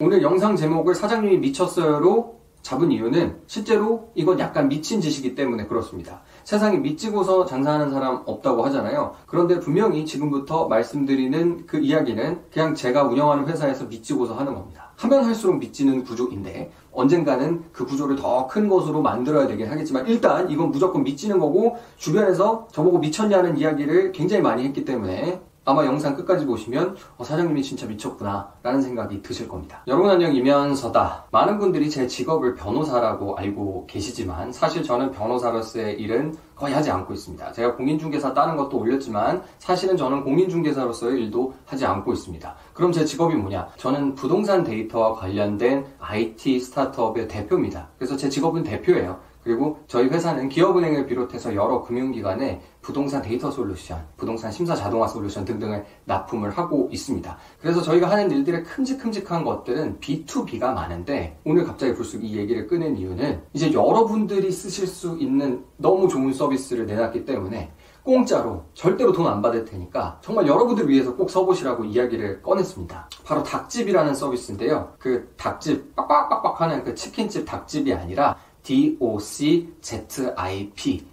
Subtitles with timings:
[0.00, 6.22] 오늘 영상 제목을 사장님이 미쳤어요로 잡은 이유는 실제로 이건 약간 미친 짓이기 때문에 그렇습니다.
[6.42, 9.14] 세상에 미치고서 장사하는 사람 없다고 하잖아요.
[9.26, 14.90] 그런데 분명히 지금부터 말씀드리는 그 이야기는 그냥 제가 운영하는 회사에서 미치고서 하는 겁니다.
[14.96, 20.72] 하면 할수록 미치는 구조인데 언젠가는 그 구조를 더 큰 것으로 만들어야 되긴 하겠지만 일단 이건
[20.72, 26.96] 무조건 미치는 거고 주변에서 저보고 미쳤냐는 이야기를 굉장히 많이 했기 때문에 아마 영상 끝까지 보시면
[27.16, 29.82] 어, 사장님이 진짜 미쳤구나 라는 생각이 드실 겁니다.
[29.86, 31.24] 여러분 안녕 이면서다.
[31.30, 37.52] 많은 분들이 제 직업을 변호사라고 알고 계시지만 사실 저는 변호사로서의 일은 거의 하지 않고 있습니다.
[37.52, 42.54] 제가 공인중개사 따는 것도 올렸지만 사실은 저는 공인중개사로서의 일도 하지 않고 있습니다.
[42.74, 43.68] 그럼 제 직업이 뭐냐?
[43.78, 47.88] 저는 부동산 데이터와 관련된 IT 스타트업의 대표입니다.
[47.98, 49.18] 그래서 제 직업은 대표예요.
[49.44, 55.84] 그리고 저희 회사는 기업은행을 비롯해서 여러 금융기관에 부동산 데이터 솔루션, 부동산 심사 자동화 솔루션 등등을
[56.06, 57.36] 납품을 하고 있습니다.
[57.60, 63.42] 그래서 저희가 하는 일들의 큼직큼직한 것들은 B2B가 많은데 오늘 갑자기 불쑥 이 얘기를 끄는 이유는
[63.52, 67.70] 이제 여러분들이 쓰실 수 있는 너무 좋은 서비스를 내놨기 때문에
[68.02, 73.08] 공짜로 절대로 돈 안 받을 테니까 정말 여러분들 위해서 꼭 써보시라고 이야기를 꺼냈습니다.
[73.24, 74.92] 바로 DOCZIP이라는 서비스인데요.
[74.98, 78.33] 그 닭집 빡빡빡빡 하는 그 치킨집 닭집이 아니라
[79.84, 81.06] DOCZIP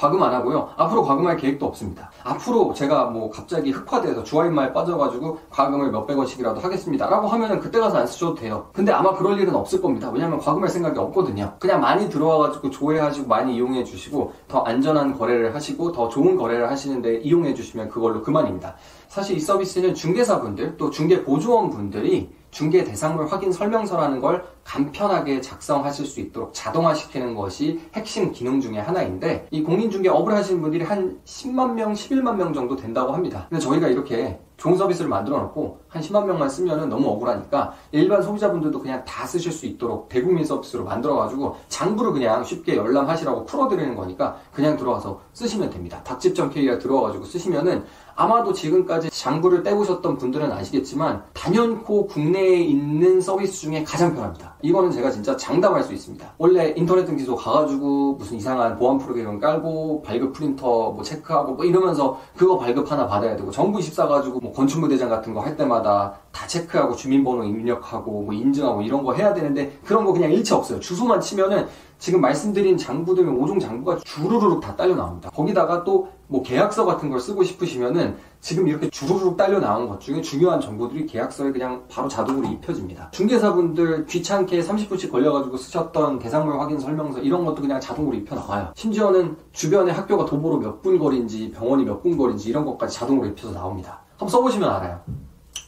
[0.00, 0.70] 과금 안 하고요.
[0.78, 2.10] 앞으로 과금할 계획도 없습니다.
[2.24, 7.06] 앞으로 제가 뭐 갑자기 흑화돼서 주화인마에 빠져가지고 과금을 몇백 원씩이라도 하겠습니다.
[7.06, 8.68] 라고 하면은 그때 가서 안 쓰셔도 돼요.
[8.72, 10.10] 근데 아마 그럴 일은 없을 겁니다.
[10.10, 11.52] 왜냐면 과금할 생각이 없거든요.
[11.58, 17.16] 그냥 많이 들어와가지고 조회하시고 많이 이용해 주시고 더 안전한 거래를 하시고 더 좋은 거래를 하시는데
[17.16, 18.76] 이용해 주시면 그걸로 그만입니다.
[19.08, 26.20] 사실 이 서비스는 중개사분들 또 중개 보조원분들이 중개 대상물 확인 설명서라는 걸 간편하게 작성하실 수
[26.20, 31.92] 있도록 자동화시키는 것이 핵심 기능 중의 하나인데 이 공인중개 업을 하시는 분들이 한 10만 명,
[31.92, 33.46] 11만 명 정도 된다고 합니다.
[33.48, 38.78] 근데 저희가 이렇게 좋은 서비스를 만들어 놓고 한 10만 명만 쓰면은 너무 억울하니까 일반 소비자분들도
[38.78, 43.96] 그냥 다 쓰실 수 있도록 대국민 서비스로 만들어 가지고 장부를 그냥 쉽게 열람하시라고 풀어 드리는
[43.96, 46.02] 거니까 그냥 들어와서 쓰시면 됩니다.
[46.04, 47.84] 닭집.kr 들어와 가지고 쓰시면은
[48.20, 54.56] 아마도 지금까지 장부를 떼보셨던 분들은 아시겠지만 단연코 국내에 있는 서비스 중에 가장 편합니다.
[54.60, 56.34] 이거는 제가 진짜 장담할 수 있습니다.
[56.36, 62.20] 원래 인터넷 등기소 가가지고 무슨 이상한 보안 프로그램 깔고 발급 프린터 뭐 체크하고 뭐 이러면서
[62.36, 66.12] 그거 발급 하나 받아야 되고 정부 24 가지고 뭐 건축물 대장 같은 거 할 때마다
[66.32, 70.78] 다 체크하고 주민번호 입력하고 뭐 인증하고 이런 거 해야 되는데 그런 거 그냥 일체 없어요.
[70.78, 71.66] 주소만 치면은
[72.00, 75.30] 지금 말씀드린 장부들 5종 장부가 주르륵 다 딸려 나옵니다.
[75.30, 80.20] 거기다가 또 뭐 계약서 같은 걸 쓰고 싶으시면은 지금 이렇게 주르륵 딸려 나온 것 중에
[80.22, 83.10] 중요한 정보들이 계약서에 그냥 바로 자동으로 입혀집니다.
[83.10, 88.72] 중개사분들 귀찮게 30분씩 걸려가지고 쓰셨던 대상물 확인 설명서 이런 것도 그냥 자동으로 입혀 나와요.
[88.76, 93.52] 심지어는 주변에 학교가 도보로 몇 분 거리인지 병원이 몇 분 거리인지 이런 것까지 자동으로 입혀서
[93.52, 93.98] 나옵니다.
[94.10, 95.00] 한번 써보시면 알아요.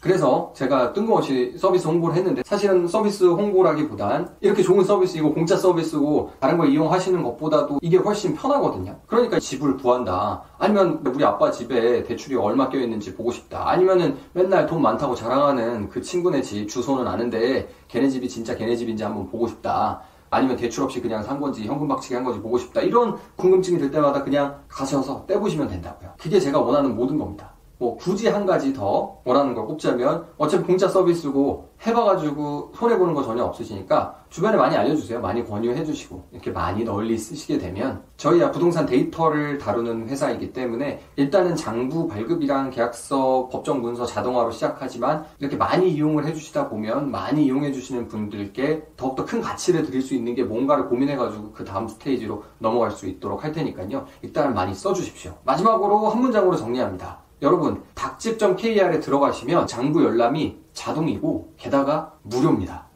[0.03, 6.59] 그래서 제가 뜬금없이 서비스 홍보를 했는데 사실은 서비스 홍보라기보단 이렇게 좋은 서비스이고 공짜 서비스고 다른
[6.59, 8.99] 걸 이용하시는 것보다도 이게 훨씬 편하거든요.
[9.07, 10.43] 그러니까 집을 구한다.
[10.59, 13.71] 아니면 우리 아빠 집에 대출이 얼마 껴있는지 보고 싶다.
[13.71, 19.05] 아니면은 맨날 돈 많다고 자랑하는 그 친구네 집 주소는 아는데 걔네 집이 진짜 걔네 집인지
[19.05, 20.01] 한번 보고 싶다.
[20.31, 22.81] 아니면 대출 없이 그냥 산 건지 현금 박치기 한 건지 보고 싶다.
[22.81, 26.15] 이런 궁금증이 들 때마다 그냥 가셔서 떼보시면 된다고요.
[26.19, 27.53] 그게 제가 원하는 모든 겁니다.
[27.83, 33.25] 뭐 굳이 한 가지 더 원하는 걸 꼽자면 어차피 공짜 서비스고 해봐가지고 손해 보는 거
[33.25, 35.21] 전혀 없으시니까 주변에 많이 알려주세요.
[35.21, 42.07] 많이 권유해주시고 이렇게 많이 널리 쓰시게 되면 저희야 부동산 데이터를 다루는 회사이기 때문에 일단은 장부
[42.07, 49.25] 발급이랑 계약서 법정 문서 자동화로 시작하지만 이렇게 많이 이용을 해주시다 보면 많이 이용해주시는 분들께 더욱더
[49.25, 53.51] 큰 가치를 드릴 수 있는 게 뭔가를 고민해가지고 그 다음 스테이지로 넘어갈 수 있도록 할
[53.51, 54.07] 테니까요.
[54.23, 55.35] 일단 많이 써주십시오.
[55.43, 57.22] 마지막으로 한 문장으로 정리합니다.
[57.43, 62.87] 여러분 닭집.kr에 들어가시면 장부 열람이 자동이고 게다가 무료입니다.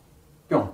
[0.49, 0.73] 뿅.